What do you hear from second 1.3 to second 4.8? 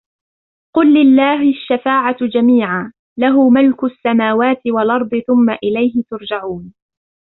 الشفاعة جميعا له ملك السماوات